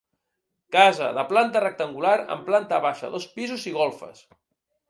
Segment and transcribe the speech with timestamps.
[0.75, 4.29] Casa, de planta rectangular, amb planta baixa, dos pisos i golfes.